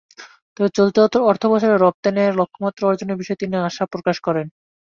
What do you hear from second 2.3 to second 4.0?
লক্ষ্যমাত্রা অর্জনের বিষয়ে তিনি আশা